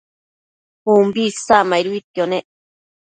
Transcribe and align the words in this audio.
umbi 0.93 1.21
isacmaiduidquio 1.31 2.23
nec 2.31 2.45